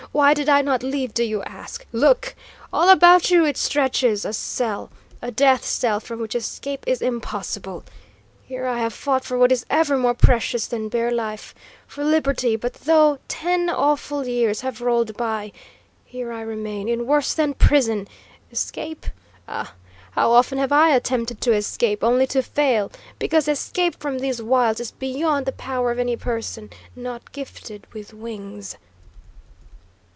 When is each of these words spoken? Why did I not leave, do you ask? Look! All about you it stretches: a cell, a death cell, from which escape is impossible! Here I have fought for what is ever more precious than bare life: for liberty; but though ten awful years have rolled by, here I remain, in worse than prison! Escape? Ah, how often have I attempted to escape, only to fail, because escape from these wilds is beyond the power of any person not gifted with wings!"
Why 0.13 0.33
did 0.33 0.49
I 0.49 0.61
not 0.61 0.83
leave, 0.83 1.13
do 1.13 1.23
you 1.23 1.41
ask? 1.43 1.85
Look! 1.93 2.35
All 2.73 2.89
about 2.89 3.31
you 3.31 3.45
it 3.45 3.55
stretches: 3.55 4.25
a 4.25 4.33
cell, 4.33 4.89
a 5.21 5.31
death 5.31 5.63
cell, 5.63 6.01
from 6.01 6.19
which 6.19 6.35
escape 6.35 6.83
is 6.85 7.01
impossible! 7.01 7.85
Here 8.43 8.65
I 8.67 8.77
have 8.79 8.93
fought 8.93 9.23
for 9.23 9.37
what 9.37 9.53
is 9.53 9.65
ever 9.69 9.95
more 9.97 10.13
precious 10.13 10.67
than 10.67 10.89
bare 10.89 11.11
life: 11.11 11.55
for 11.87 12.03
liberty; 12.03 12.57
but 12.57 12.73
though 12.73 13.19
ten 13.29 13.69
awful 13.69 14.27
years 14.27 14.59
have 14.59 14.81
rolled 14.81 15.15
by, 15.15 15.53
here 16.03 16.33
I 16.33 16.41
remain, 16.41 16.89
in 16.89 17.05
worse 17.07 17.33
than 17.33 17.53
prison! 17.53 18.05
Escape? 18.51 19.05
Ah, 19.47 19.75
how 20.11 20.33
often 20.33 20.57
have 20.57 20.73
I 20.73 20.89
attempted 20.93 21.39
to 21.39 21.53
escape, 21.53 22.03
only 22.03 22.27
to 22.27 22.43
fail, 22.43 22.91
because 23.17 23.47
escape 23.47 23.95
from 24.01 24.19
these 24.19 24.41
wilds 24.41 24.81
is 24.81 24.91
beyond 24.91 25.45
the 25.45 25.53
power 25.53 25.89
of 25.89 25.99
any 25.99 26.17
person 26.17 26.69
not 26.97 27.31
gifted 27.31 27.87
with 27.93 28.13
wings!" 28.13 28.75